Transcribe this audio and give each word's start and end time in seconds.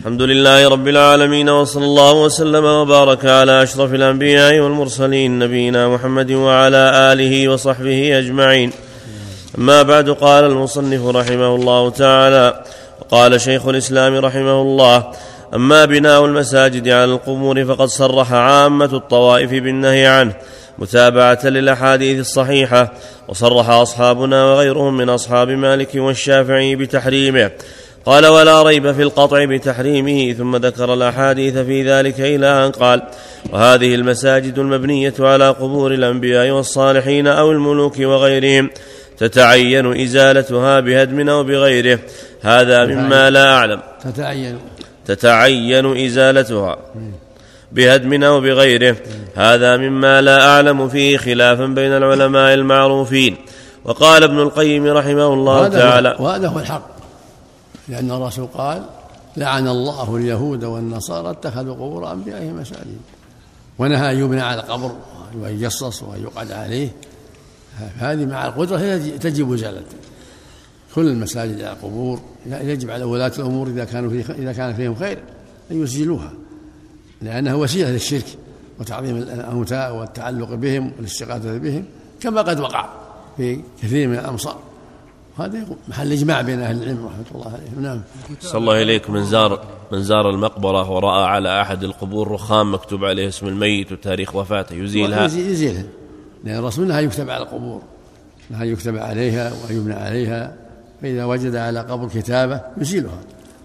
الحمد 0.00 0.22
لله 0.22 0.68
رب 0.68 0.88
العالمين 0.88 1.48
وصلى 1.48 1.84
الله 1.84 2.12
وسلم 2.22 2.64
وبارك 2.64 3.24
على 3.24 3.62
أشرف 3.62 3.94
الأنبياء 3.94 4.58
والمرسلين 4.58 5.38
نبينا 5.38 5.88
محمد 5.88 6.32
وعلى 6.32 7.12
آله 7.12 7.48
وصحبه 7.48 8.18
أجمعين. 8.18 8.72
أما 9.58 9.82
بعد 9.82 10.10
قال 10.10 10.44
المصنف 10.44 11.06
رحمه 11.06 11.54
الله 11.54 11.90
تعالى 11.90 12.64
وقال 13.00 13.40
شيخ 13.40 13.66
الإسلام 13.66 14.16
رحمه 14.16 14.62
الله 14.62 15.12
أما 15.54 15.84
بناء 15.84 16.24
المساجد 16.24 16.88
على 16.88 17.04
القبور 17.04 17.64
فقد 17.64 17.88
صرح 17.88 18.32
عامة 18.32 18.90
الطوائف 18.92 19.50
بالنهي 19.50 20.06
عنه 20.06 20.34
متابعة 20.78 21.40
للأحاديث 21.44 22.20
الصحيحة 22.20 22.92
وصرح 23.28 23.68
أصحابنا 23.70 24.44
وغيرهم 24.44 24.96
من 24.96 25.08
أصحاب 25.08 25.48
مالك 25.48 25.90
والشافعي 25.94 26.76
بتحريمه. 26.76 27.50
قال 28.06 28.26
ولا 28.26 28.62
ريب 28.62 28.92
في 28.92 29.02
القطع 29.02 29.44
بتحريمه 29.44 30.32
ثم 30.32 30.56
ذكر 30.56 30.94
الأحاديث 30.94 31.58
في 31.58 31.90
ذلك 31.90 32.20
إلى 32.20 32.66
أن 32.66 32.70
قال 32.70 33.02
وهذه 33.52 33.94
المساجد 33.94 34.58
المبنية 34.58 35.14
على 35.20 35.48
قبور 35.48 35.94
الأنبياء 35.94 36.50
والصالحين 36.50 37.26
أو 37.26 37.52
الملوك 37.52 37.98
وغيرهم 37.98 38.70
تتعين 39.18 40.00
إزالتها 40.02 40.80
بهدم 40.80 41.28
أو 41.28 41.44
بغيره. 41.44 41.98
هذا 42.42 42.86
مما 42.86 43.30
لا 43.30 43.54
أعلم. 43.54 43.80
تتعين. 44.04 44.58
تتعين 45.06 46.04
إزالتها 46.06 46.78
بهدم 47.72 48.22
أو 48.24 48.40
بغيره. 48.40 48.96
هذا 49.34 49.76
مما 49.76 50.20
لا 50.20 50.48
أعلم 50.48 50.88
فيه 50.88 51.16
خلافا 51.16 51.66
بين 51.66 51.92
العلماء 51.92 52.54
المعروفين. 52.54 53.36
وقال 53.84 54.22
ابن 54.22 54.38
القيم 54.38 54.86
رحمه 54.86 55.34
الله 55.34 55.68
تعالى 55.68 56.16
وهذا 56.18 56.48
هو 56.48 56.58
الحق. 56.58 56.95
لأن 57.88 58.10
الرسول 58.10 58.46
قال 58.46 58.84
لعن 59.36 59.68
الله 59.68 60.16
اليهود 60.16 60.64
والنصارى 60.64 61.30
اتخذوا 61.30 61.74
قبور 61.74 62.12
أنبيائهم 62.12 62.60
مساجد 62.60 62.98
ونهى 63.78 64.12
أن 64.12 64.18
يبنى 64.18 64.40
على 64.40 64.60
القبر 64.60 64.96
وأن 65.34 65.54
يجصص 65.54 66.02
وأن 66.02 66.22
يقعد 66.22 66.52
عليه. 66.52 66.88
هذه 67.98 68.26
مع 68.26 68.46
القدرة 68.46 68.96
تجب 68.96 69.52
إزالته 69.52 69.96
كل 70.94 71.08
المساجد 71.08 71.60
على 71.60 71.72
القبور 71.72 72.20
يجب 72.46 72.90
على 72.90 73.04
ولاة 73.04 73.32
الأمور 73.38 73.66
إذا 73.66 73.84
كانوا 73.84 74.10
في 74.10 74.32
إذا 74.32 74.52
كان 74.52 74.74
فيهم 74.74 74.94
خير 74.94 75.18
أن 75.70 75.82
يسجلوها 75.82 76.32
لأنها 77.22 77.54
وسيلة 77.54 77.90
للشرك 77.90 78.26
وتعظيم 78.80 79.16
الأموتاء 79.16 79.96
والتعلق 79.96 80.54
بهم 80.54 80.92
والاستغاثة 80.96 81.58
بهم 81.58 81.84
كما 82.20 82.42
قد 82.42 82.60
وقع 82.60 82.88
في 83.36 83.60
كثير 83.82 84.08
من 84.08 84.18
الأمصار. 84.18 84.58
هذا 85.38 85.66
محل 85.88 86.12
إجماع 86.12 86.40
بين 86.40 86.60
أهل 86.60 86.82
العلم 86.82 87.06
رحمة 87.06 87.24
الله 87.34 87.52
عليهم. 87.52 87.82
نعم. 87.82 88.02
صلى 88.40 88.60
الله 88.60 88.82
إليك 88.82 89.10
من 89.10 89.24
زار 89.24 89.64
من 89.92 90.02
زار 90.02 90.30
المقبرة 90.30 90.90
ورأى 90.90 91.24
على 91.24 91.62
أحد 91.62 91.84
القبور 91.84 92.30
رخام 92.30 92.74
مكتوب 92.74 93.04
عليه 93.04 93.28
اسم 93.28 93.46
الميت 93.46 93.92
وتاريخ 93.92 94.36
وفاته. 94.36 94.74
يزيلها. 94.74 95.24
يزيلها. 95.24 95.84
لأن 96.44 96.58
الرسول 96.58 96.88
نهى 96.88 97.04
يكتب 97.04 97.30
على 97.30 97.42
القبور. 97.42 97.82
نهى 98.50 98.70
يكتب 98.70 98.96
عليها 98.96 99.52
ويبنى 99.68 99.94
عليها. 99.94 100.56
فإذا 101.02 101.24
وجد 101.24 101.56
على 101.56 101.80
قبر 101.80 102.08
كتابة 102.08 102.60
يزيلها. 102.78 103.20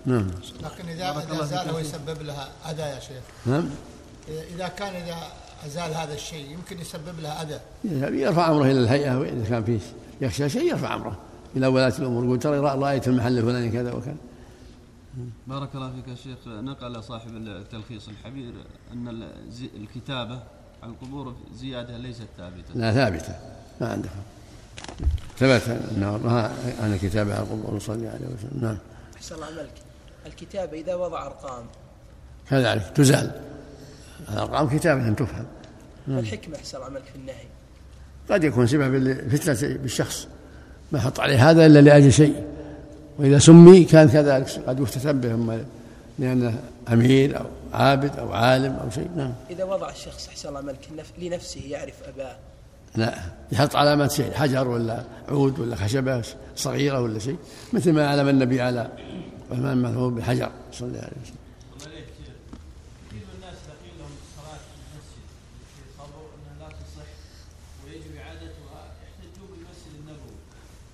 نعم. 0.06 0.28
لكن 0.64 0.90
إذا 0.90 1.24
إذا 1.32 1.46
زال 1.46 1.76
ويسبب 1.76 2.22
لها 2.22 2.48
أذى 2.72 2.82
يا 2.82 3.00
شيخ. 3.00 3.24
نعم. 3.46 3.70
إذا 4.56 4.68
كان 4.68 4.96
إذا 4.96 5.16
أزال 5.66 5.94
هذا 5.94 6.14
الشيء 6.14 6.52
يمكن 6.52 6.80
يسبب 6.82 7.20
لها 7.24 7.42
أذى. 7.42 7.60
يرفع 8.20 8.52
أمره 8.52 8.66
إلى 8.66 8.80
الهيئة 8.80 9.18
وإذا 9.18 9.46
كان 9.50 9.64
فيه 9.64 9.80
يخشى 10.22 10.50
شيء 10.50 10.70
يرفع 10.70 10.96
أمره. 10.96 11.18
إلى 11.56 11.68
ولاة 11.68 11.94
الأمور. 12.00 12.26
يقول 12.26 12.40
ترى 12.40 12.60
رأيت 12.60 13.08
المحل 13.08 13.38
الفلاني 13.38 13.70
كذا 13.70 13.94
وكذا. 13.94 14.16
بارك 15.48 15.70
الله 15.76 15.92
فيك 15.92 16.08
يا 16.08 16.16
شيخ. 16.16 16.48
نقل 16.48 17.04
صاحب 17.04 17.36
التلخيص 17.36 18.08
الحبير 18.08 18.54
أن 18.94 19.24
الكتابة 19.76 20.44
على 20.84 20.92
القبور 20.92 21.36
زيادة 21.56 21.98
ليست 21.98 22.28
ثابتة. 22.38 22.74
لا 22.76 22.94
ثابتة. 22.94 23.36
ما 23.82 23.92
عندها 23.92 24.12
ثبت. 25.38 25.70
أنه 25.98 26.18
نهى 26.18 26.52
عن 26.82 26.94
الكتابة 26.94 27.34
على 27.34 27.44
القبور 27.44 27.80
صلى 27.80 28.08
عليه 28.08 28.26
وسلم. 28.26 28.62
نعم. 28.62 28.78
أحسن 29.16 29.36
الله 29.36 29.46
عملك 29.46 29.74
الكتابة 30.26 30.80
إذا 30.80 30.96
وضع 30.96 31.26
أرقام. 31.26 31.66
كذلك. 32.50 32.92
تزال. 32.96 33.42
الأرقام 34.30 34.78
كتابة 34.78 35.08
أن 35.08 35.16
تفهم. 35.16 35.46
الحكمة 36.08 36.56
أحسن 36.56 36.78
الله 36.78 36.88
عملك 36.88 37.04
في 37.04 37.16
النهي. 37.16 37.46
قد 38.30 38.44
يكون 38.44 38.68
سبب 38.68 39.14
فتنة 39.30 39.78
بالشخص. 39.78 40.28
ما 40.92 41.00
حط 41.00 41.20
عليه 41.20 41.50
هذا 41.50 41.66
إلا 41.66 41.80
لأجل 41.80 42.14
شيء. 42.14 42.44
وإذا 43.20 43.40
سمي 43.40 43.84
كان 43.84 44.10
كذلك 44.10 44.48
قد 44.68 44.80
يفتتن 44.80 45.20
به 45.20 45.60
لأنه 46.20 46.60
أمير 46.94 47.40
أو 47.40 47.46
عابد 47.74 48.20
أو 48.20 48.32
عالم 48.32 48.74
أو 48.84 48.90
شيء. 48.90 49.10
نعم. 49.16 49.34
إذا 49.50 49.64
وضع 49.64 49.90
الشخص 49.90 50.28
أحسن 50.28 50.50
الله 50.50 50.62
ملك 50.62 51.08
لنفسه 51.18 51.62
يعرف 51.70 51.94
أباه. 52.16 52.36
لا 52.96 53.16
يحط 53.52 53.76
علامات 53.76 54.12
شيء 54.12 54.32
حجر 54.32 54.68
ولا 54.68 55.04
عود 55.30 55.60
ولا 55.60 55.76
خشبة 55.76 56.22
صغيرة 56.56 57.02
ولا 57.02 57.20
شيء. 57.20 57.38
مثل 57.74 57.94
ما 57.94 58.08
علم 58.08 58.30
النبي 58.30 58.62
على 58.62 58.88
عثمان 59.52 59.72
المذهوب 59.72 60.16
بالحجر 60.16 60.50
صلى 60.74 60.88
الله 60.88 61.00
عليه 61.00 61.08
وسلم. 61.24 61.41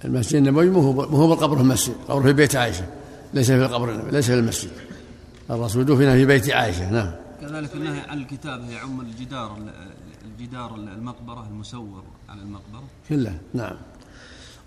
المسجد 0.06 0.36
النبوي 0.36 0.70
مو 0.70 1.02
هو 1.02 1.28
بالقبر 1.28 1.56
في 1.56 1.62
المسجد. 1.62 1.94
القبر 2.10 2.22
في 2.22 2.34
بيت 2.34 2.56
عائشة. 2.56 2.86
ليس 3.34 3.52
في 3.52 3.66
القبر 3.66 4.12
ليس 4.12 4.26
في 4.26 4.34
المسجد. 4.34 4.70
الرسول 5.52 5.86
دفن 5.86 6.14
في 6.14 6.26
بيت 6.26 6.50
عائشة 6.50 6.92
نعم. 6.92 7.12
كذلك 7.42 7.76
النهي 7.76 8.00
عن 8.08 8.18
الكتابه 8.18 8.70
يعم 8.70 9.02
الجدار 9.02 9.58
الجدار 10.26 10.76
المقبرة 10.76 11.48
المسور 11.52 12.04
على 12.30 12.42
المقبرة. 12.42 12.84
كله 13.10 13.34
نعم. 13.54 13.76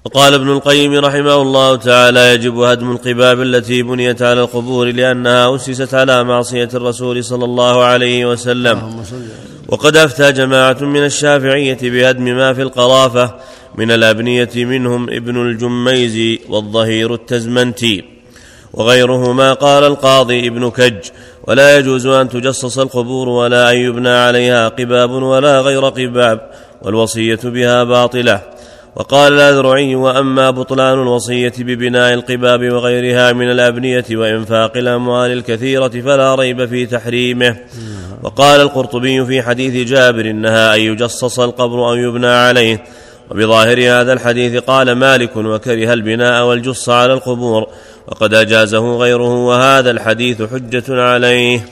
وقال 0.04 0.34
ابن 0.34 0.48
القيم 0.48 0.94
رحمه 0.94 1.42
الله 1.42 1.76
تعالى 1.76 2.34
يجب 2.34 2.58
هدم 2.58 2.90
القباب 2.90 3.40
التي 3.40 3.82
بنيت 3.82 4.22
على 4.22 4.40
القبور 4.40 4.86
لأنها 4.86 5.56
أسست 5.56 5.94
على 5.94 6.24
معصية 6.24 6.68
الرسول 6.74 7.24
صلى 7.24 7.44
الله 7.44 7.84
عليه 7.84 8.30
وسلم. 8.30 9.04
وقد 9.68 9.96
أفتى 9.96 10.32
جماعة 10.32 10.76
من 10.80 11.04
الشافعية 11.04 11.78
بهدم 11.82 12.24
ما 12.24 12.54
في 12.54 12.62
القرافة 12.62 13.34
من 13.78 13.90
الأبنية 13.90 14.50
منهم 14.56 15.10
ابن 15.10 15.46
الجميز 15.46 16.38
والظهير 16.48 17.14
التزمنتي 17.14 18.04
وغيرهما 18.72 19.52
قال 19.52 19.84
القاضي 19.84 20.48
ابن 20.48 20.70
كج 20.70 21.10
ولا 21.46 21.78
يجوز 21.78 22.06
أن 22.06 22.28
تجصص 22.28 22.78
القبور 22.78 23.28
ولا 23.28 23.70
أن 23.70 23.76
يبنى 23.76 24.08
عليها 24.08 24.68
قباب 24.68 25.10
ولا 25.10 25.60
غير 25.60 25.84
قباب 25.84 26.50
والوصية 26.82 27.38
بها 27.44 27.84
باطلة. 27.84 28.40
وقال 28.96 29.32
الأذرعي 29.32 29.94
وأما 29.94 30.50
بطلان 30.50 31.02
الوصية 31.02 31.52
ببناء 31.58 32.14
القباب 32.14 32.72
وغيرها 32.72 33.32
من 33.32 33.50
الأبنية 33.50 34.04
وإنفاق 34.10 34.76
الأموال 34.76 35.32
الكثيرة 35.32 35.88
فلا 35.88 36.34
ريب 36.34 36.66
في 36.66 36.86
تحريمه. 36.86 37.56
وقال 38.22 38.60
القرطبي 38.60 39.26
في 39.26 39.42
حديث 39.42 39.88
جابر 39.88 40.30
إنها 40.30 40.74
أن 40.74 40.80
يجصص 40.80 41.40
القبر 41.40 41.88
أو 41.88 41.94
يبنى 41.94 42.26
عليه. 42.26 42.84
وبظاهر 43.30 43.78
هذا 43.80 44.12
الحديث 44.12 44.62
قال 44.62 44.92
مالك 44.92 45.36
وكره 45.36 45.92
البناء 45.92 46.44
والجص 46.44 46.88
على 46.88 47.12
القبور 47.12 47.66
وقد 48.08 48.34
أجازه 48.34 48.96
غيره 48.96 49.46
وهذا 49.46 49.90
الحديث 49.90 50.42
حجة 50.42 50.84
عليه. 50.88 51.64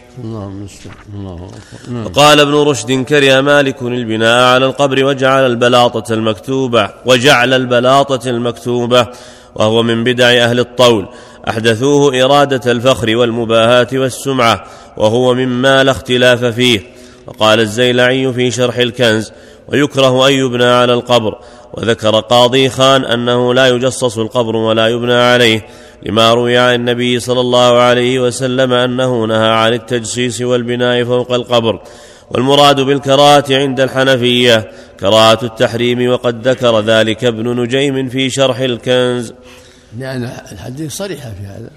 وقال 2.04 2.40
ابن 2.40 2.54
رشد 2.54 3.04
كره 3.04 3.40
مالك 3.40 3.82
البناء 3.82 4.42
على 4.44 4.66
القبر 4.66 5.04
وجعل 5.04 5.46
البلاطة 5.46 6.14
المكتوبة 6.14 6.90
وجعل 7.06 7.54
البلاطة 7.54 8.30
المكتوبة 8.30 9.06
وهو 9.54 9.82
من 9.82 10.04
بدع 10.04 10.28
أهل 10.28 10.60
الطول. 10.60 11.08
أحدثوه 11.48 12.24
إرادة 12.24 12.72
الفخر 12.72 13.16
والمباهاة 13.16 13.88
والسمعة 13.92 14.64
وهو 14.96 15.34
مما 15.34 15.84
لا 15.84 15.90
اختلاف 15.90 16.44
فيه. 16.44 16.97
وقال 17.28 17.60
الزيلعي 17.60 18.32
في 18.32 18.50
شرح 18.50 18.76
الكنز 18.76 19.32
ويكره 19.68 20.28
أن 20.28 20.32
يبنى 20.32 20.64
على 20.64 20.94
القبر. 20.94 21.38
وذكر 21.74 22.20
قاضي 22.20 22.68
خان 22.68 23.04
أنه 23.04 23.54
لا 23.54 23.68
يجصص 23.68 24.18
القبر 24.18 24.56
ولا 24.56 24.88
يبنى 24.88 25.14
عليه 25.14 25.66
لما 26.02 26.34
روي 26.34 26.58
عن 26.58 26.74
النبي 26.74 27.20
صلى 27.20 27.40
الله 27.40 27.80
عليه 27.80 28.20
وسلم 28.20 28.72
أنه 28.72 29.24
نهى 29.24 29.48
عن 29.48 29.72
التجصيص 29.72 30.40
والبناء 30.40 31.04
فوق 31.04 31.32
القبر. 31.32 31.82
والمراد 32.30 32.80
بالكراهة 32.80 33.44
عند 33.50 33.80
الحنفية 33.80 34.70
كراهة 35.00 35.38
التحريم 35.42 36.10
وقد 36.10 36.48
ذكر 36.48 36.80
ذلك 36.80 37.24
ابن 37.24 37.60
نجيم 37.60 38.08
في 38.08 38.30
شرح 38.30 38.58
الكنز. 38.58 39.32
لأن 39.98 40.30
الحديث 40.52 40.96
صريحة 40.96 41.30
في 41.30 41.46
هذا. 41.46 41.70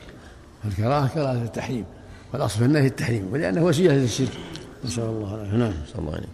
الكراهة 0.65 1.07
كراهة 1.07 1.44
التحريم 1.44 1.86
والأصل 2.33 2.59
في 2.59 2.65
النهي 2.65 2.88
التحريم 2.88 3.30
ولأنه 3.33 3.63
وسيلة 3.63 3.94
للشرك. 3.94 4.27
نسأل 4.86 5.04
الله 5.04 5.36
العافية. 5.36 5.57
نعم. 5.57 5.74
الله 6.00 6.13
عليه 6.13 6.28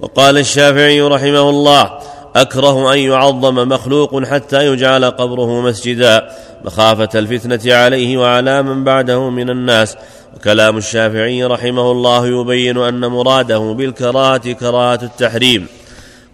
وقال 0.00 0.38
الشافعي 0.38 1.00
رحمه 1.00 1.50
الله 1.50 1.98
أكره 2.36 2.92
أن 2.92 2.98
يعظم 2.98 3.68
مخلوق 3.68 4.24
حتى 4.24 4.66
يجعل 4.66 5.04
قبره 5.04 5.60
مسجدا 5.60 6.28
مخافة 6.64 7.08
الفتنة 7.14 7.74
عليه 7.74 8.16
وعلى 8.16 8.62
من 8.62 8.84
بعده 8.84 9.30
من 9.30 9.50
الناس. 9.50 9.96
وكلام 10.36 10.76
الشافعي 10.76 11.44
رحمه 11.44 11.90
الله 11.92 12.26
يبين 12.26 12.78
أن 12.78 13.06
مراده 13.06 13.58
بالكراهة 13.58 14.52
كراهة 14.52 15.00
التحريم. 15.02 15.66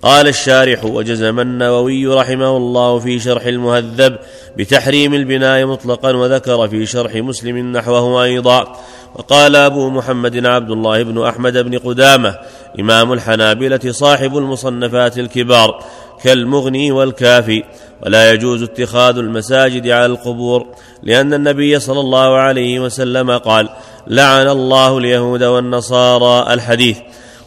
قال 0.02 0.28
الشارح 0.28 0.84
وجزم 0.84 1.40
النووي 1.40 2.06
رحمه 2.06 2.56
الله 2.56 2.98
في 2.98 3.18
شرح 3.18 3.44
المهذب 3.44 4.16
بتحريم 4.56 5.14
البناء 5.14 5.66
مطلقا 5.66 6.16
وذكر 6.16 6.68
في 6.68 6.86
شرح 6.86 7.14
مسلم 7.14 7.72
نحوه 7.72 8.24
أيضا. 8.24 8.76
وقال 9.14 9.56
أبو 9.56 9.90
محمد 9.90 10.46
عبد 10.46 10.70
الله 10.70 11.02
بن 11.02 11.26
أحمد 11.26 11.58
بن 11.58 11.78
قدامة 11.78 12.38
إمام 12.80 13.12
الحنابلة 13.12 13.80
صاحب 13.90 14.36
المصنفات 14.36 15.18
الكبار 15.18 15.84
كالمغني 16.24 16.92
والكافي 16.92 17.64
ولا 18.06 18.32
يجوز 18.32 18.62
اتخاذ 18.62 19.18
المساجد 19.18 19.88
على 19.88 20.06
القبور 20.06 20.66
لأن 21.02 21.34
النبي 21.34 21.78
صلى 21.78 22.00
الله 22.00 22.36
عليه 22.38 22.80
وسلم 22.80 23.30
قال 23.30 23.68
لعن 24.06 24.48
الله 24.48 24.98
اليهود 24.98 25.42
والنصارى 25.42 26.54
الحديث 26.54 26.98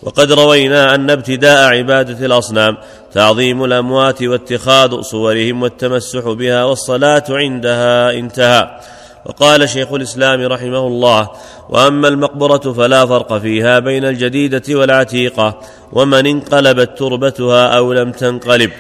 وقد 0.06 0.32
روينا 0.32 0.96
أن 0.96 1.10
ابتداء 1.10 1.74
عبادة 1.74 2.26
الأصنام 2.26 2.78
تعظيم 3.14 3.64
الأموات 3.64 4.24
واتخاذ 4.24 5.02
صورهم 5.02 5.64
والتمسح 5.64 6.30
بها 6.30 6.64
والصلاة 6.64 7.24
عندها 7.30 8.12
انتهى. 8.12 8.80
وقال 9.26 9.70
شيخ 9.70 9.94
الإسلام 9.94 10.42
رحمه 10.42 10.88
الله 10.88 11.30
وأما 11.70 12.08
المقبرة 12.08 12.74
فلا 12.74 13.06
فرق 13.06 13.38
فيها 13.38 13.80
بين 13.80 14.06
الجديدة 14.06 14.64
والعتيقة 14.70 15.60
ومن 15.92 16.28
انقلبت 16.28 16.98
تربتها 16.98 17.68
أو 17.68 17.94
لم 17.94 18.12
تنقلب. 18.12 18.72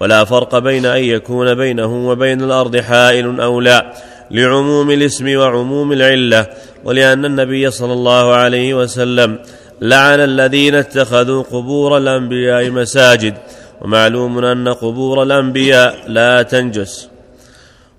ولا 0.00 0.24
فرق 0.24 0.58
بين 0.58 0.86
أن 0.86 1.04
يكون 1.04 1.54
بينه 1.54 2.08
وبين 2.08 2.42
الأرض 2.42 2.76
حائل 2.76 3.40
أو 3.40 3.60
لا 3.60 3.92
لعموم 4.30 4.90
الاسم 4.90 5.36
وعموم 5.36 5.92
العلة 5.92 6.46
ولأن 6.84 7.24
النبي 7.24 7.70
صلى 7.70 7.92
الله 7.92 8.34
عليه 8.34 8.74
وسلم 8.74 9.38
لعن 9.80 10.20
الذين 10.20 10.74
اتخذوا 10.74 11.42
قبور 11.42 11.98
الأنبياء 11.98 12.70
مساجد 12.70 13.34
ومعلوم 13.80 14.44
أن 14.44 14.68
قبور 14.68 15.22
الأنبياء 15.22 16.10
لا 16.10 16.42
تنجس. 16.42 17.08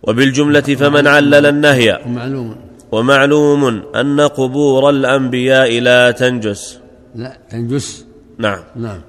وبالجملة 0.03 0.61
فمن 0.61 1.07
علل 1.07 1.45
النهي 1.45 1.99
ومعلوم. 2.05 2.55
ومعلوم 2.91 3.83
أن 3.95 4.21
قبور 4.21 4.89
الأنبياء 4.89 5.79
لا 5.79 6.11
تنجس. 6.11 6.79
لا 7.15 7.37
تنجس. 7.49 8.05
نعم. 8.37 8.59
نعم. 8.75 9.01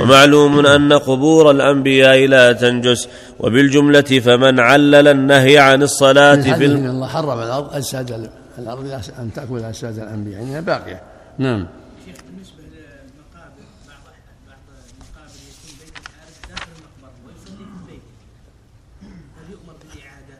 ومعلوم 0.00 0.66
أن 0.66 0.92
قبور 0.92 1.50
الأنبياء 1.50 2.26
لا 2.26 2.52
تنجس. 2.52 3.08
وبالجملة 3.40 4.00
فمن 4.00 4.60
علل 4.60 5.08
النهي 5.08 5.58
عن 5.58 5.82
الصلاة 5.82 6.34
في 6.56 6.64
الم... 6.64 6.86
الله 6.86 7.06
حرم 7.06 7.38
الأرض 7.40 7.74
اجساد 7.74 8.30
الأرض 8.58 8.84
أن 9.18 9.30
تأكل 9.34 9.58
اجساد 9.58 9.98
الأنبياء 9.98 10.42
يعني 10.42 10.64
باقية. 10.64 11.09
نعم. 11.40 11.66
شيخ 12.06 12.16
بالنسبة 12.26 12.62
للمقابر 12.62 13.64
بعض 13.88 14.00
بعض 14.46 14.58
المقابر 14.92 15.34
يكون 15.50 15.78
بيت 15.80 15.94
الحارس 15.98 16.36
داخل 16.48 16.70
المقبرة 16.76 17.12
ويصلي 17.26 17.56
في 17.56 17.92
بيته 17.92 18.02
هل 19.36 19.52
يؤمر 19.52 19.74
بالإعادة؟ 19.80 20.38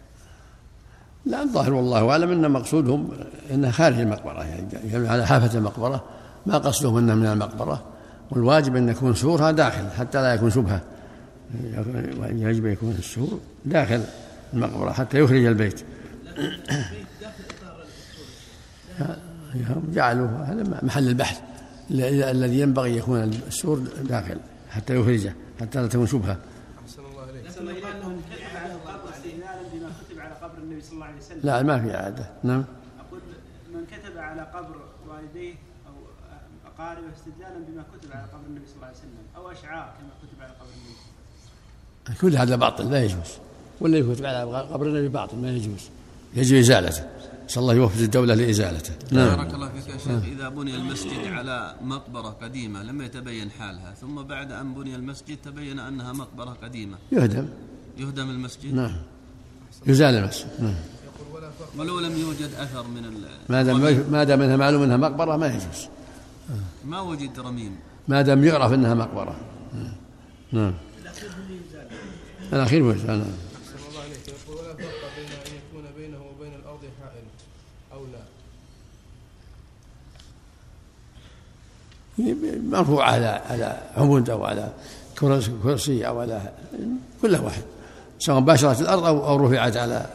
لا 1.27 1.43
الظاهر 1.43 1.73
والله 1.73 2.11
أعلم 2.11 2.31
إن 2.31 2.51
مقصودهم 2.51 3.11
انها 3.51 3.71
خارج 3.71 4.01
المقبرة 4.01 4.45
يعني 4.45 4.69
يعني 4.93 5.09
على 5.09 5.27
حافة 5.27 5.59
المقبرة. 5.59 6.05
ما 6.47 6.59
قصدهم 6.59 6.97
انها 6.97 7.15
من 7.15 7.27
المقبرة. 7.27 7.85
والواجب 8.31 8.77
أن 8.77 8.89
يكون 8.89 9.15
سورها 9.15 9.51
داخل 9.51 9.91
حتى 9.91 10.23
لا 10.23 10.35
يكون 10.35 10.51
شبهة. 10.51 10.81
يجب 12.31 12.67
أن 12.67 12.73
يكون 12.73 12.91
السور 12.99 13.41
داخل 13.65 14.05
المقبرة 14.53 14.93
حتى 14.93 15.19
يخرج 15.19 15.45
البيت. 15.45 15.85
هم 19.01 19.30
جعلوا 19.93 20.29
هذا 20.29 20.81
محل 20.83 21.09
البحث. 21.09 21.41
الذي 21.91 22.61
ينبغي 22.61 22.97
يكون 22.97 23.23
السور 23.23 23.79
داخل 24.03 24.39
حتى 24.71 24.97
يخرجه 24.97 25.35
حتى 25.61 25.83
لا 25.83 25.87
تكون 25.87 26.07
شبهة. 26.07 26.39
لكن 27.45 27.67
يقال 27.67 28.01
لهم 28.01 28.21
كتب 28.31 28.57
على 28.57 28.73
القبر 28.73 29.11
استدلالا 29.11 29.63
بما 29.73 29.91
كتب 30.01 30.21
على 30.21 30.35
قبر 30.35 30.59
النبي 30.59 30.81
صلى 30.83 30.93
الله 30.93 31.07
عليه 31.07 31.17
وسلم. 31.17 31.41
لا 31.43 31.63
ما 31.63 31.83
في 31.83 31.97
عادة. 31.97 32.31
نعم. 32.43 32.65
أقول 33.01 33.21
من 33.75 33.87
كتب 33.87 34.19
على 34.19 34.43
قبر 34.43 34.77
والديه 35.09 35.55
أو 35.89 35.93
أقاربه 36.67 37.07
استدلالا 37.17 37.65
بما 37.69 37.83
كتب 37.83 38.13
على 38.13 38.23
قبر 38.23 38.47
النبي 38.49 38.67
صلى 38.67 38.77
الله 38.77 38.87
عليه 38.87 38.97
وسلم 38.97 39.25
أو 39.37 39.51
أشعار 39.51 39.93
كما 39.99 40.11
كتب 40.23 40.43
على 40.43 40.53
قبر 40.53 40.71
النبي 40.77 42.21
كل 42.21 42.37
هذا 42.37 42.57
باطل 42.57 42.91
لا 42.91 43.05
يجوز. 43.05 43.31
ولا 43.81 43.99
يكتب 43.99 44.27
على 44.27 44.43
قبر 44.73 44.87
النبي 44.87 45.09
باطل 45.09 45.37
ما 45.37 45.51
يجوز. 45.51 45.91
يجب 46.35 46.57
إزالته. 46.57 47.05
نسال 47.51 47.63
الله 47.63 47.75
يوفق 47.75 48.01
الدولة 48.01 48.35
لإزالته. 48.35 48.95
نعم. 49.13 49.37
بارك 49.37 49.55
الله 49.55 49.69
فيك 49.69 49.89
يا 49.89 49.99
شيخ. 49.99 50.25
إذا 50.25 50.49
بني 50.49 50.75
المسجد 50.77 51.27
على 51.27 51.75
مقبرة 51.83 52.31
قديمة 52.43 52.83
لم 52.83 53.03
يتبين 53.03 53.51
حالها 53.51 53.95
ثم 53.95 54.23
بعد 54.23 54.53
أن 54.53 54.75
بني 54.75 54.95
المسجد 54.95 55.39
تبين 55.45 55.79
أنها 55.79 56.13
مقبرة 56.13 56.57
قديمة. 56.63 56.97
يهدم. 57.13 57.49
يهدم 57.99 58.31
المسجد؟ 58.31 58.75
نعم. 58.75 58.97
يزال 59.87 60.15
المسجد 60.15 60.49
نعم. 60.61 60.75
ولو 61.77 62.01
لم 62.01 62.19
يوجد 62.19 62.51
أثر 62.55 62.87
من 62.87 63.05
ال... 63.05 63.15
ما 63.49 63.63
دام 63.63 63.81
ما 64.11 64.25
دام 64.25 64.43
إنها 64.43 64.57
معلوم 64.57 64.83
إنها 64.83 64.97
مقبرة 64.97 65.37
ما 65.37 65.47
يجوز. 65.47 65.89
ما 66.85 67.01
وجد 67.01 67.41
رميم. 67.41 67.77
ما 68.09 68.23
دام 68.23 68.45
يعرف 68.45 68.73
إنها 68.73 68.95
مقبرة. 68.95 69.37
نعم. 70.53 70.75
الأخير 72.53 72.95
يزال 72.95 73.19
نعم. 73.19 73.33
صلى 73.67 73.89
الله 73.89 74.01
عليه 74.01 74.17
يقول 74.29 74.59
ولا 74.59 74.75
فرق 74.75 75.03
بين 75.17 75.31
ان 75.47 75.53
يكون 75.61 75.85
بينه 75.99 76.19
وبين 76.23 76.55
الأرض 76.55 76.81
حائل 77.01 77.25
أو 77.93 78.07
لا 78.07 78.23
مرفوع 82.71 83.05
على 83.05 83.41
على 83.51 83.77
عمود 83.97 84.31
أو 84.31 84.45
على 84.45 84.69
كرسي- 85.65 86.07
أو 86.07 86.21
على 86.21 86.41
كله 87.23 87.45
واحد 87.45 87.63
سواء 88.19 88.41
باشرت 88.41 88.81
الأرض 88.81 89.05
أو 89.05 89.27
أو 89.29 89.47
رفعت 89.47 89.77
على 89.77 90.07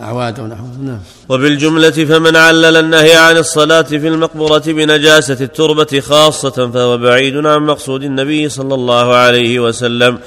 أعواد 0.00 0.40
أو 0.40 0.46
نحو. 0.46 0.64
نعم. 0.82 0.98
وبالجملة 1.28 1.90
فمن 1.90 2.36
علل 2.36 2.76
النهي 2.76 3.14
عن 3.14 3.36
الصلاة 3.36 3.82
في 3.82 4.08
المقبرة 4.08 4.62
بنجاسة 4.66 5.36
التربة 5.44 6.00
خاصة 6.00 6.70
فهو 6.70 6.98
بعيد 6.98 7.36
عن 7.46 7.60
مقصود 7.66 8.02
النبي 8.02 8.48
صلى 8.48 8.74
الله 8.74 9.14
عليه 9.14 9.60
وسلم 9.60 10.18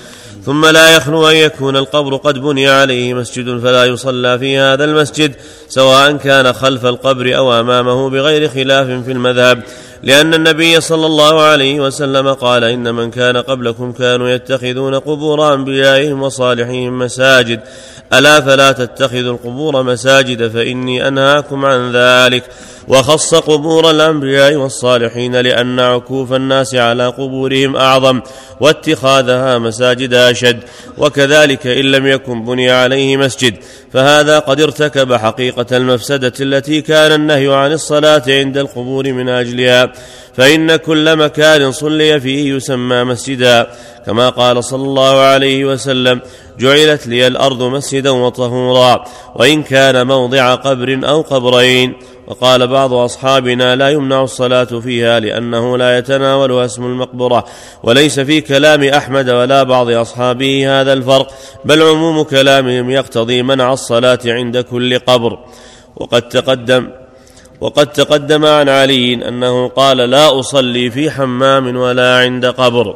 ثم 0.46 0.66
لا 0.66 0.96
يخلو 0.96 1.28
أن 1.30 1.36
يكون 1.36 1.76
القبر 1.78 2.16
قد 2.16 2.38
بني 2.38 2.70
عليه 2.70 3.14
مسجد 3.14 3.60
فلا 3.60 3.86
يصلى 3.86 4.40
في 4.40 4.58
هذا 4.58 4.84
المسجد 4.86 5.36
سواء 5.70 6.18
كان 6.18 6.54
خلف 6.54 6.86
القبر 6.86 7.38
أو 7.38 7.60
أمامه 7.60 8.10
بغير 8.10 8.50
خلاف 8.50 8.88
في 8.88 9.12
المذهب. 9.12 9.64
لأن 10.04 10.34
النبي 10.34 10.82
صلى 10.82 11.06
الله 11.06 11.42
عليه 11.42 11.80
وسلم 11.80 12.34
قال 12.34 12.64
إن 12.64 12.96
من 12.96 13.12
كان 13.12 13.38
قبلكم 13.38 13.92
كانوا 13.92 14.30
يتخذون 14.30 14.96
قبور 14.96 15.54
أنبيائهم 15.54 16.22
وصالحهم 16.22 17.00
مساجد. 17.00 17.60
ألا 18.14 18.42
فلا 18.42 18.72
تتخذوا 18.72 19.34
القبور 19.34 19.84
مساجد 19.84 20.48
فإني 20.48 21.08
أنهاكم 21.08 21.66
عن 21.66 21.92
ذلك. 21.92 22.44
وخص 22.90 23.36
قبور 23.36 23.90
الأنبياء 23.90 24.56
والصالحين 24.56 25.36
لأن 25.36 25.80
عكوف 25.80 26.34
الناس 26.34 26.76
على 26.76 27.08
قبورهم 27.08 27.76
أعظم 27.76 28.22
واتخاذها 28.62 29.58
مساجد 29.58 30.14
أشد 30.14 30.60
وكذلك 30.98 31.68
إن 31.68 31.86
لم 31.86 32.08
يكن 32.08 32.46
بني 32.46 32.72
عليه 32.72 33.18
مسجد 33.18 33.56
فهذا 33.94 34.40
قد 34.40 34.62
ارتكب 34.62 35.14
حقيقة 35.14 35.78
المفسدة 35.78 36.34
التي 36.42 36.82
كان 36.82 37.12
النهي 37.12 37.54
عن 37.54 37.72
الصلاة 37.72 38.24
عند 38.28 38.58
القبور 38.58 39.14
من 39.14 39.30
أجلها 39.30 39.92
فإن 40.34 40.76
كل 40.76 41.16
مكان 41.16 41.72
صلي 41.72 42.20
فيه 42.20 42.56
يسمى 42.56 43.04
مسجدا 43.04 43.68
كما 44.06 44.30
قال 44.30 44.64
صلى 44.64 44.84
الله 44.84 45.20
عليه 45.20 45.66
وسلم 45.66 46.22
جعلت 46.60 47.08
لي 47.08 47.28
الأرض 47.28 47.64
مسجدا 47.64 48.10
وطهورا 48.10 49.04
وإن 49.36 49.64
كان 49.64 50.08
موضع 50.08 50.56
قبر 50.56 51.00
أو 51.04 51.22
قبرين 51.22 51.94
وقال 52.30 52.68
بعض 52.68 52.94
أصحابنا 52.94 53.76
لا 53.76 53.90
يمنع 53.90 54.24
الصلاة 54.24 54.64
فيها 54.64 55.20
لأنه 55.20 55.78
لا 55.78 55.98
يتناولها 55.98 56.66
اسم 56.66 56.86
المقبرة 56.86 57.46
وليس 57.84 58.20
في 58.20 58.42
كلام 58.42 58.84
أحمد 58.84 59.30
ولا 59.30 59.64
بعض 59.64 59.90
أصحابه 59.90 60.82
هذا 60.82 60.94
الفرق 60.94 61.32
بل 61.66 61.82
عموم 61.82 62.22
كلامهم 62.22 62.90
يقتضي 62.90 63.44
منع 63.44 63.74
الصلاة 63.74 64.20
عند 64.26 64.58
كل 64.58 65.00
قبر. 65.00 65.40
وقد 65.96 66.22
تقدم 66.22 66.88
وقد 67.62 67.88
تقدم 67.88 68.46
عن 68.46 68.70
علي 68.70 69.14
أنه 69.28 69.68
قال 69.68 69.98
لا 69.98 70.40
أصلي 70.40 70.92
في 70.92 71.12
حمام 71.12 71.78
ولا 71.78 72.18
عند 72.18 72.46
قبر. 72.46 72.96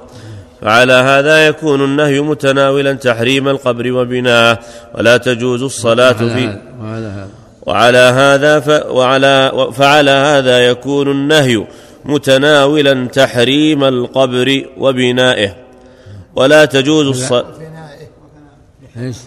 فعلى 0.62 0.94
هذا 0.94 1.48
يكون 1.48 1.84
النهي 1.84 2.20
متناولا 2.22 2.94
تحريم 2.94 3.48
القبر 3.48 3.92
وبناءه 3.92 4.60
ولا 4.96 5.18
تجوز 5.18 5.64
الصلاة 5.64 6.16
وعلى 6.22 6.34
في 6.34 6.46
هذا- 6.46 6.62
وعلى 6.82 7.06
هذا. 7.06 7.43
وعلى 7.66 7.98
هذا 7.98 8.60
ف 8.60 8.86
وعلى 8.86 9.70
فعلى 9.74 10.12
هذا 10.12 10.60
يكون 10.60 11.12
النهي 11.12 11.68
متناولا 12.06 13.08
تحريم 13.08 13.84
القبر 13.84 14.66
وبنائه. 14.78 15.56
ولا 16.36 16.66
تجوز 16.66 17.08
الصلاة 17.08 17.46
إيش؟ 18.98 19.18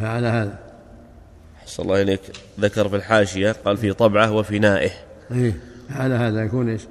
فعلى 0.00 0.26
هذا. 0.26 0.58
صلى 1.66 1.84
الله 1.84 2.02
إليك. 2.02 2.20
ذكر 2.60 2.88
في 2.88 2.96
الحاشية 2.96 3.56
قال 3.64 3.76
في 3.76 3.92
طبعه 3.92 4.32
وفنائه. 4.32 4.90
إيه 5.32 5.56
فعلى 5.94 6.14
هذا 6.14 6.44
يكون 6.44 6.68
إيش؟ 6.68 6.82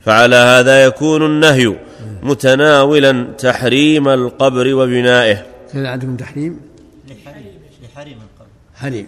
فعلى 0.00 0.36
هذا 0.36 0.84
يكون 0.84 1.26
النهي 1.26 1.76
متناولا 2.22 3.26
تحريم 3.38 4.08
القبر 4.08 4.74
وبنائه. 4.74 5.53
كذا 5.74 5.88
عندكم 5.88 6.16
تحريم؟ 6.16 6.60
لحريم 7.08 7.44
لحريم 7.82 8.18
القبر. 8.18 8.48
حريم. 8.74 9.06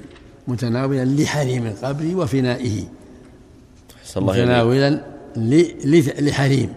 متناولا 0.49 1.04
لحريم 1.04 1.66
القبر 1.66 2.16
وفنائه. 2.16 2.85
الله 4.16 4.32
متناولا 4.32 4.90
ل- 5.37 5.90
ل- 5.90 6.28
لحريم 6.28 6.75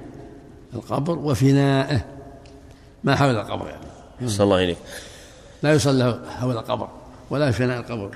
القبر 0.73 1.19
وفنائه. 1.19 2.05
ما 3.03 3.15
حول 3.15 3.35
القبر 3.35 3.67
يعني. 3.67 4.29
صلى 4.29 4.43
الله 4.43 4.63
إليك 4.63 4.77
لا 5.63 5.73
يصلى 5.73 6.21
حول 6.39 6.57
القبر 6.57 6.89
ولا 7.29 7.51
في 7.51 7.57
فناء 7.57 7.79
القبر. 7.79 8.15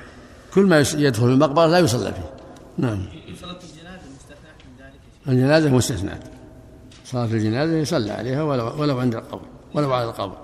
كل 0.53 0.65
ما 0.65 0.80
يدخل 0.80 1.25
المقبرة 1.25 1.65
لا 1.65 1.80
يصلى 1.80 2.13
فيه. 2.13 2.32
نعم. 2.77 3.06
صلاة 3.42 3.51
الجنازة 3.51 4.01
مستثناة 4.15 4.56
من 4.65 4.74
ذلك 4.80 4.94
يا 4.94 5.24
شيخ. 5.24 5.30
الجنازة 5.30 5.70
مستثناة. 5.70 6.20
صلاة 7.06 7.25
الجنازة 7.25 7.74
يصلى 7.74 8.12
عليها 8.12 8.44
ولو, 8.44 8.82
ولو 8.82 9.00
عند 9.00 9.15
القبر. 9.15 9.42
ولو 9.74 9.94
على 9.94 10.10
القبر 10.10 10.38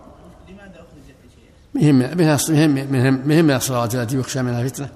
لماذا 0.49 0.69
أخرجت 0.69 1.09
يا 1.09 1.29
شيخ؟ 1.35 1.53
مهم 1.79 3.45
من 3.45 3.51
الصلوات 3.51 3.95
التي 3.95 4.17
يخشى 4.17 4.41
منها 4.41 4.67
فتنة. 4.67 4.89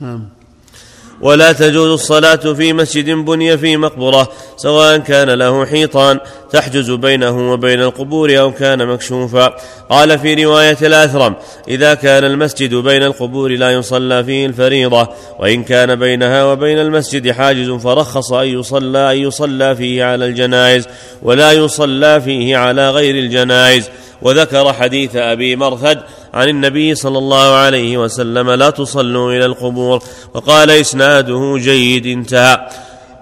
نعم. 0.00 0.28
ولا 1.20 1.52
تجوز 1.52 1.90
الصلاة 1.90 2.52
في 2.54 2.72
مسجد 2.72 3.10
بني 3.10 3.58
في 3.58 3.76
مقبرة 3.76 4.28
سواء 4.56 4.98
كان 4.98 5.30
له 5.30 5.66
حيطان 5.66 6.20
تحجز 6.50 6.90
بينه 6.90 7.52
وبين 7.52 7.80
القبور 7.80 8.40
أو 8.40 8.52
كان 8.52 8.86
مكشوفا. 8.86 9.56
قال 9.90 10.18
في 10.18 10.44
رواية 10.44 10.76
الأثرم 10.82 11.34
إذا 11.68 11.94
كان 11.94 12.24
المسجد 12.24 12.74
بين 12.74 13.02
القبور 13.02 13.50
لا 13.50 13.70
يصلى 13.70 14.24
فيه 14.24 14.46
الفريضة 14.46 15.08
وإن 15.38 15.64
كان 15.64 15.94
بينها 15.94 16.44
وبين 16.44 16.78
المسجد 16.78 17.30
حاجز 17.30 17.70
فرخص 17.70 18.32
أن 18.32 18.46
يصلى 18.46 19.12
أن 19.12 19.16
يصلى 19.16 19.76
فيه 19.76 20.04
على 20.04 20.26
الجنائز 20.26 20.88
ولا 21.22 21.52
يصلى 21.52 22.20
فيه 22.20 22.56
على 22.56 22.90
غير 22.90 23.14
الجنائز. 23.14 23.88
وذكر 24.24 24.72
حديث 24.72 25.16
أبي 25.16 25.56
مرثد 25.56 25.98
عن 26.34 26.48
النبي 26.48 26.94
صلى 26.94 27.18
الله 27.18 27.48
عليه 27.54 27.98
وسلم 27.98 28.50
لا 28.50 28.70
تصلوا 28.70 29.32
إلى 29.32 29.46
القبور 29.46 30.02
وقال 30.34 30.70
إسناده 30.70 31.54
جيد 31.58 32.06
انتهى. 32.06 32.68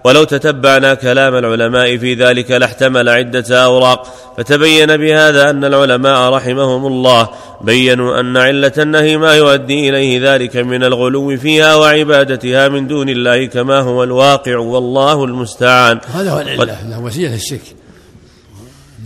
ولو 0.04 0.24
تتبعنا 0.24 0.94
كلام 0.94 1.34
العلماء 1.34 1.96
في 1.96 2.14
ذلك 2.14 2.50
لاحتمل 2.50 3.08
عدة 3.08 3.64
أوراق 3.64 4.06
فتبين 4.38 4.96
بهذا 4.96 5.50
أن 5.50 5.64
العلماء 5.64 6.32
رحمهم 6.32 6.86
الله 6.86 7.28
بينوا 7.60 8.20
أن 8.20 8.36
علة 8.36 8.72
النهي 8.78 9.16
ما 9.16 9.34
يؤدي 9.34 9.88
إليه 9.88 10.32
ذلك 10.34 10.56
من 10.56 10.84
الغلو 10.84 11.36
فيها 11.36 11.74
وعبادتها 11.76 12.68
من 12.68 12.86
دون 12.86 13.08
الله 13.08 13.46
كما 13.46 13.80
هو 13.80 14.04
الواقع 14.04 14.56
والله 14.56 15.24
المستعان. 15.24 16.00
هذا 16.14 16.30
هو 16.30 16.40
العلة 16.40 17.00
وسيلة 17.00 17.34
للشرك. 17.34 17.81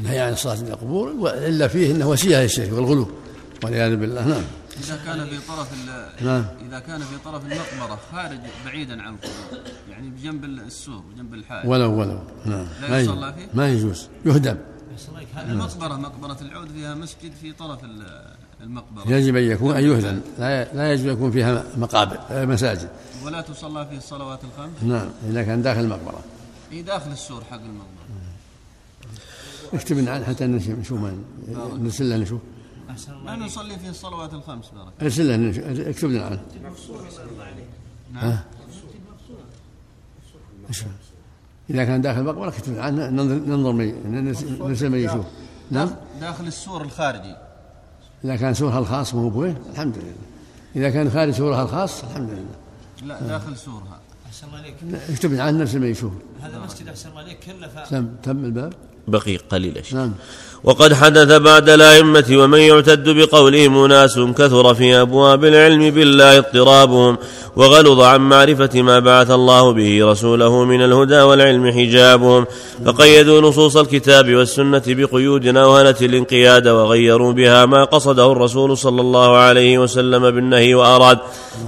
النهي 0.06 0.20
عن 0.20 0.32
الصلاة 0.32 0.54
إلى 0.54 0.72
القبور 0.72 1.08
والعلة 1.08 1.66
فيه 1.66 1.90
أنه 1.92 2.08
وسيلة 2.08 2.42
للشرك 2.42 2.72
والغلو 2.72 3.08
والعياذ 3.64 3.96
بالله 3.96 4.26
نعم. 4.28 4.42
إذا 4.84 4.98
كان 5.06 5.26
في 5.26 5.38
طرف 5.48 5.68
نعم. 6.22 6.44
إذا 6.68 6.78
كان 6.78 7.00
في 7.00 7.18
طرف 7.24 7.42
المقبرة 7.44 7.98
خارج 8.12 8.38
بعيدا 8.66 9.02
عن 9.02 9.14
القبور 9.14 9.60
يعني 9.90 10.08
بجنب 10.10 10.44
السور 10.44 11.02
وجنب 11.12 11.34
الحائط. 11.34 11.66
ولو 11.66 12.00
ولو 12.00 12.18
نعم. 12.44 12.66
لا 12.82 13.00
يصلى 13.00 13.32
فيه؟ 13.32 13.46
ما 13.54 13.68
يجوز. 13.68 14.08
يهدم. 14.26 14.56
المقبرة 15.48 15.94
مقبرة 15.96 16.36
العود 16.40 16.68
فيها 16.68 16.94
مسجد 16.94 17.32
في 17.42 17.52
طرف 17.52 17.84
ال- 17.84 18.34
المقبرة. 18.60 19.10
يجب 19.12 19.36
أن 19.36 19.42
يكون 19.42 19.76
أن 19.76 19.84
يهدم. 19.84 20.20
لا 20.38 20.74
لا 20.74 20.92
يجب 20.92 21.06
أن 21.06 21.12
يكون 21.12 21.30
فيها 21.30 21.64
مقابر 21.76 22.18
مساجد. 22.46 22.88
ولا 23.24 23.40
تصلى 23.40 23.86
فيه 23.90 23.96
الصلوات 23.96 24.40
الخمس؟ 24.44 24.82
نعم. 24.82 25.08
إذا 25.30 25.42
كان 25.42 25.62
داخل 25.62 25.80
المقبرة. 25.80 26.20
في 26.70 26.82
داخل 26.82 27.10
السور 27.12 27.44
حق 27.50 27.60
المقبرة. 27.60 27.86
اكتب 29.74 29.98
لنا 29.98 30.10
عنه 30.10 30.24
حتى 30.24 30.46
نشوف 30.46 30.78
نشوف 30.78 31.00
ما- 31.00 31.16
نرسل 31.78 32.10
له 32.10 32.16
نشوف 32.16 32.40
ما 33.24 33.36
نصلي 33.36 33.78
فيه 33.78 33.88
الصلوات 33.90 34.34
الخمس 34.34 34.68
بارك 34.68 34.92
ارسل 35.02 35.28
له 35.28 35.36
نشوف. 35.36 35.64
اكتب 35.64 36.08
لنا 36.08 36.24
عنه 36.24 36.40
ها؟ 38.14 38.44
إيش؟ 40.68 40.82
هو؟ 40.82 40.88
إذا 41.70 41.84
كان 41.84 42.00
داخل 42.00 42.20
المقبرة 42.20 42.48
اكتب 42.48 42.72
لنا 42.72 42.82
عنه 42.82 43.10
ننظر 43.10 43.34
ننظر 43.34 43.72
من 43.72 44.24
نرسل 44.60 44.90
من 44.90 44.98
يشوف 44.98 45.26
نعم؟ 45.70 45.90
داخل 46.20 46.46
السور 46.46 46.82
الخارجي. 46.82 47.36
إذا 48.24 48.36
كان 48.36 48.54
سورها 48.54 48.78
الخاص 48.78 49.14
ما 49.14 49.20
هو 49.20 49.30
بويه 49.30 49.56
الحمد 49.72 49.98
لله 49.98 50.12
إذا 50.76 50.90
كان 50.90 51.10
خارج 51.10 51.32
سورها 51.32 51.62
الخاص 51.62 52.04
الحمد 52.04 52.30
لله 52.30 52.44
لا 53.14 53.20
داخل 53.26 53.56
سورها. 53.56 54.00
أحسن 54.26 54.46
الله 54.46 54.58
عليك. 54.58 54.74
اكتب 55.10 55.32
لنا 55.32 55.42
عنه 55.42 55.58
نرسل 55.58 55.80
من 55.80 55.86
يشوف 55.86 56.12
هذا 56.42 56.58
مسجد 56.58 56.88
أحسن 56.88 57.08
الله 57.08 57.20
عليك 57.20 57.38
تم 57.90 58.08
تم 58.22 58.44
الباب. 58.44 58.72
بقي 59.08 59.36
قليل 59.36 59.86
شيء 59.86 59.98
نعم. 59.98 60.12
وقد 60.64 60.94
حدث 60.94 61.32
بعد 61.32 61.68
الأئمة 61.68 62.24
ومن 62.32 62.58
يعتد 62.58 63.08
بقولهم 63.08 63.84
أناس 63.84 64.18
كثر 64.18 64.74
في 64.74 65.00
أبواب 65.00 65.44
العلم 65.44 65.90
بالله 65.90 66.38
اضطرابهم 66.38 67.18
وغلظ 67.56 68.00
عن 68.00 68.20
معرفة 68.20 68.82
ما 68.82 68.98
بعث 68.98 69.30
الله 69.30 69.72
به 69.72 70.10
رسوله 70.10 70.64
من 70.64 70.84
الهدى 70.84 71.20
والعلم 71.20 71.70
حجابهم 71.70 72.46
فقيدوا 72.86 73.40
نصوص 73.40 73.76
الكتاب 73.76 74.34
والسنة 74.34 74.82
بقيود 74.86 75.56
أوهنت 75.56 76.02
الانقياد 76.02 76.68
وغيروا 76.68 77.32
بها 77.32 77.66
ما 77.66 77.84
قصده 77.84 78.32
الرسول 78.32 78.78
صلى 78.78 79.00
الله 79.00 79.36
عليه 79.36 79.78
وسلم 79.78 80.30
بالنهي 80.30 80.74
وأراد. 80.74 81.18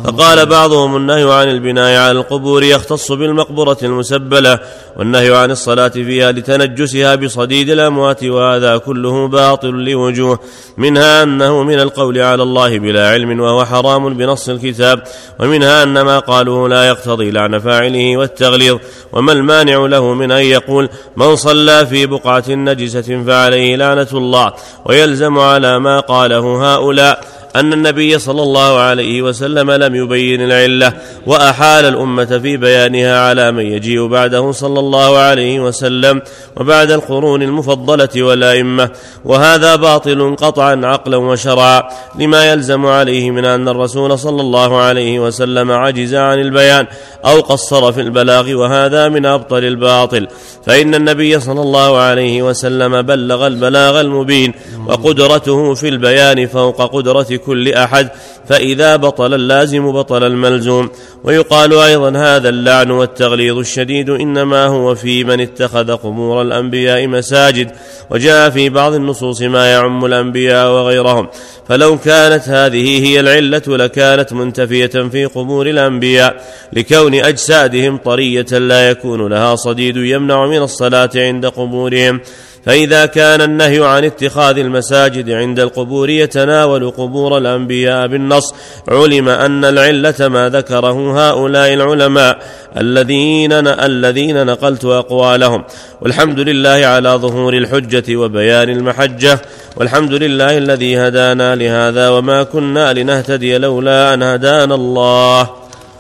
فقال 0.05 0.47
بعضهم 0.47 0.97
النهي 0.97 1.33
عن 1.33 1.49
البناء 1.49 1.99
على 1.99 2.11
القبور 2.11 2.63
يختص 2.63 3.13
بالمقبرة 3.13 3.79
المسبلة 3.83 4.59
والنهي 4.97 5.37
عن 5.37 5.51
الصلاة 5.51 5.89
فيها 5.89 6.33
لتنجسها 6.33 7.15
بصديد 7.15 7.71
الأموات 7.71 8.25
وهذا 8.25 8.78
كله 8.79 9.29
باطل 9.29 9.69
لوجوه 9.69 10.39
منها 10.77 11.23
أنه 11.23 11.63
من 11.63 11.81
القول 11.81 12.19
على 12.19 12.43
الله 12.43 12.79
بلا 12.79 13.09
علم 13.09 13.41
وهو 13.41 13.65
حرام 13.65 14.15
بنص 14.15 14.49
الكتاب 14.49 15.03
ومنها 15.41 15.83
أن 15.83 16.01
ما 16.01 16.19
قالوه 16.19 16.69
لا 16.69 16.89
يقتضي 16.89 17.31
لعن 17.31 17.59
فاعله 17.59 18.17
والتغليظ 18.17 18.79
وما 19.13 19.33
المانع 19.33 19.87
له 19.87 20.15
من 20.15 20.31
أن 20.33 20.45
يقول 20.45 20.89
من 21.17 21.37
صلى 21.37 21.87
في 21.87 22.07
بقعة 22.07 22.45
نجسة 22.49 23.25
فعليه 23.27 23.77
لعنة 23.77 24.09
الله 24.13 24.53
ويلزم 24.85 25.39
على 25.39 25.79
ما 25.79 26.01
قاله 26.01 26.75
هؤلاء 26.75 27.25
أن 27.57 27.73
النبي 27.73 28.19
صلى 28.19 28.43
الله 28.43 28.79
عليه 28.79 29.23
وسلم 29.23 29.71
لم 29.71 29.95
يبين 29.95 30.41
العلة 30.41 30.93
وأحال 31.27 31.85
الأمة 31.85 32.25
في 32.25 32.57
بيانها 32.57 33.29
على 33.29 33.53
من 33.53 33.67
يجيء 33.67 34.07
بعده 34.07 34.53
صلى 34.53 34.81
الله 34.81 35.19
عليه 35.19 35.61
وسلم 35.61 36.23
وبعد 36.57 36.91
القرون 36.91 37.43
المفضلة 37.43 38.23
والأئمة. 38.23 38.91
وهذا 39.25 39.77
باطل 39.77 40.37
قطعا 40.37 40.81
عقلا 40.85 41.17
وشرعا 41.17 41.83
لما 42.19 42.53
يلزم 42.53 42.87
عليه 42.87 43.31
من 43.31 43.45
أن 43.45 43.69
الرسول 43.69 44.19
صلى 44.19 44.41
الله 44.41 44.81
عليه 44.81 45.21
وسلم 45.21 45.71
عجز 45.71 46.15
عن 46.15 46.41
البيان 46.41 46.87
أو 47.25 47.41
قصر 47.41 47.93
في 47.93 48.01
البلاغ 48.01 48.55
وهذا 48.55 49.09
من 49.09 49.27
أبطل 49.27 49.65
الباطل. 49.65 50.29
فإن 50.67 50.95
النبي 50.95 51.41
صلى 51.41 51.63
الله 51.63 51.99
عليه 51.99 52.43
وسلم 52.43 53.03
بلغ 53.03 53.47
البلاغ 53.47 54.01
المبين 54.01 54.55
وقدرته 54.87 55.75
في 55.75 55.89
البيان 55.89 56.47
فوق 56.47 56.83
قدرة 56.83 57.38
كل 57.39 57.73
أحد 57.73 58.09
فإذا 58.49 58.97
بطل 58.97 59.35
اللازم 59.35 59.93
بطل 59.93 60.25
الملزوم. 60.25 60.91
ويقال 61.25 61.75
أيضا 61.75 62.19
هذا 62.19 62.49
اللعن 62.49 62.91
والتغليظ 62.91 63.59
الشديد 63.59 64.11
إنما 64.11 64.67
هو 64.67 64.95
في 64.95 65.25
من 65.25 65.41
اتخذ 65.41 65.97
قبور 65.97 66.43
الأنبياء 66.43 67.07
مساجد 67.07 67.71
وجاء 68.11 68.51
في 68.51 68.69
بعض 68.69 68.95
النصوص 68.95 69.43
ما 69.43 69.73
يعم 69.73 70.05
الأنبياء 70.05 70.71
وغيرهم. 70.71 71.29
فلو 71.69 71.99
كانت 71.99 72.49
هذه 72.49 73.07
هي 73.07 73.21
العلة 73.21 73.63
لكانت 73.67 74.33
منتفية 74.33 74.87
في 74.87 75.25
قبور 75.25 75.67
الأنبياء 75.67 76.45
لكون 76.73 77.15
أجسادهم 77.15 77.97
طرية 77.97 78.47
لا 78.53 78.91
يكون 78.91 79.27
لها 79.27 79.57
صديد 79.57 79.97
يمنع 79.97 80.47
من 80.47 80.63
الصلاة 80.63 81.11
عند 81.15 81.47
قبورهم. 81.47 82.21
فإذا 82.67 83.07
كان 83.07 83.41
النهي 83.41 83.85
عن 83.85 84.05
اتخاذ 84.05 84.59
المساجد 84.59 85.31
عند 85.31 85.61
القبور 85.61 86.11
يتناول 86.11 86.91
قبور 86.91 87.39
الأنبياء 87.39 88.07
بالنص 88.07 88.55
علم 88.89 89.29
أن 89.29 89.65
العلة 89.65 90.29
ما 90.29 90.49
ذكره 90.49 91.29
هؤلاء 91.29 91.75
العلماء 91.75 92.39
الذين 92.77 93.53
الذين 93.53 94.47
نقلت 94.47 94.85
أقوالهم. 94.85 95.65
والحمد 96.01 96.41
لله 96.41 96.87
على 96.87 97.09
ظهور 97.09 97.55
الحجة 97.55 98.17
وبيان 98.17 98.69
المحجة. 98.69 99.41
والحمد 99.77 100.13
لله 100.13 100.59
الذي 100.59 100.99
هدانا 100.99 101.55
لهذا 101.55 102.09
وما 102.09 102.43
كنا 102.43 102.93
لنهتدي 102.93 103.59
لولا 103.59 104.15
أن 104.15 104.23
هدانا 104.23 104.75
الله. 104.75 105.51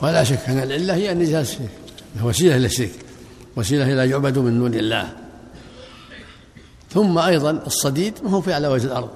ولا 0.02 0.24
شك 0.24 0.38
أن 0.48 0.62
العلة 0.62 0.94
هي 0.94 1.12
النجاة 1.12 1.40
الشرك 1.40 1.70
وسيلة 2.24 2.56
للشرك 2.56 2.90
وسيلة 3.56 3.92
إلى 3.92 4.10
يعبد 4.10 4.38
من 4.38 4.58
دون 4.58 4.74
الله. 4.74 5.27
ثم 6.90 7.18
أيضا 7.18 7.50
الصديد 7.50 8.14
ما 8.24 8.30
هو 8.30 8.40
في 8.40 8.52
على 8.52 8.68
وجه 8.68 8.86
الأرض. 8.86 9.08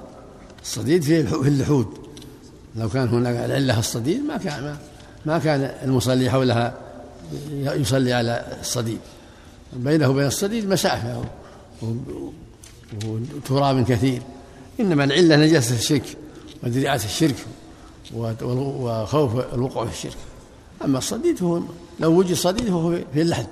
الصديد 0.61 1.03
في 1.03 1.19
اللحود. 1.47 1.87
لو 2.75 2.89
كان 2.89 3.07
هناك 3.07 3.35
العلة 3.35 3.79
الصديد 3.79 4.21
ما 4.25 4.37
كان 4.37 4.77
ما, 5.25 5.39
كان 5.39 5.61
المصلي 5.83 6.29
حولها 6.29 6.73
يصلي 7.51 8.13
على 8.13 8.57
الصديد. 8.61 8.99
بينه 9.73 10.09
وبين 10.09 10.27
الصديد 10.27 10.69
مسافة 10.69 11.23
وتراب 13.05 13.85
كثير. 13.85 14.21
إنما 14.79 15.03
العلة 15.03 15.35
نجاسة 15.35 15.75
الشرك 15.75 16.17
وذريعة 16.63 16.95
الشرك 16.95 17.35
وخوف 18.15 19.53
الوقوع 19.53 19.85
في 19.85 19.91
الشرك. 19.91 20.17
أما 20.85 20.97
الصديد 20.97 21.43
هو 21.43 21.61
لو 21.99 22.11
وجد 22.19 22.33
صديد 22.33 22.69
هو 22.69 22.99
في 23.13 23.21
اللحد. 23.21 23.47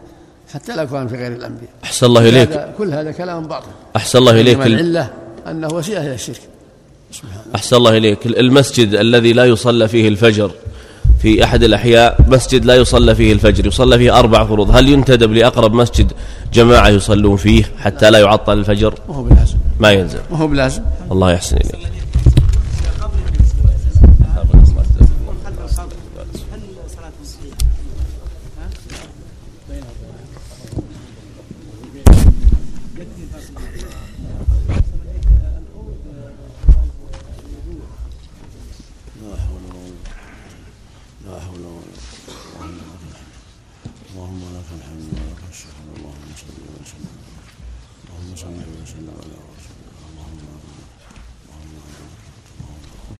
حتى 0.53 0.75
لو 0.75 0.87
كان 0.87 1.07
في 1.07 1.15
غير 1.15 1.31
الأنبياء. 1.31 1.69
أحسن 1.83 2.05
الله 2.05 2.29
إليك. 2.29 2.49
كل 2.77 2.93
هذا 2.93 3.11
كلام 3.11 3.47
باطل. 3.47 3.67
أحسن 3.95 4.19
الله 4.19 4.41
إليك. 4.41 4.61
العلة 4.65 5.09
أنه 5.47 5.67
وسيلة 5.67 6.05
إلى 6.05 6.13
الشرك. 6.13 6.41
أحسن 7.55 7.75
الله 7.75 7.97
إليك. 7.97 8.25
المسجد 8.25 8.93
الذي 8.93 9.33
لا 9.33 9.45
يصلى 9.45 9.87
فيه 9.87 10.07
الفجر 10.07 10.51
في 11.21 11.43
أحد 11.43 11.63
الأحياء 11.63 12.17
مسجد 12.27 12.65
لا 12.65 12.75
يصلى 12.75 13.15
فيه 13.15 13.33
الفجر 13.33 13.67
يصلى 13.67 13.97
فيه 13.97 14.19
أربع 14.19 14.45
فروض. 14.45 14.75
هل 14.75 14.89
ينتدب 14.89 15.31
لأقرب 15.31 15.73
مسجد 15.73 16.11
جماعة 16.53 16.87
يصلون 16.89 17.37
فيه 17.37 17.63
حتى 17.79 18.11
لا 18.11 18.19
يعطل 18.19 18.57
الفجر؟ 18.57 18.93
ما 19.09 19.15
هو 19.15 19.23
بلازم. 19.23 19.57
ما 19.79 19.91
يلزم. 19.91 20.19
ما 20.31 20.37
هو 20.37 20.47
بلازم. 20.47 20.83
الله 21.11 21.31
يحسن 21.31 21.57
إليك. 21.57 21.80